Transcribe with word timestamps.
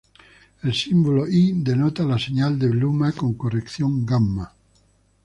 El 0.63 0.73
símbolo 0.73 1.27
Y' 1.27 1.51
denota 1.61 2.03
la 2.05 2.17
señal 2.17 2.57
de 2.57 2.69
luma 2.69 3.11
con 3.11 3.35
corrección 3.35 4.03
gamma. 4.03 4.51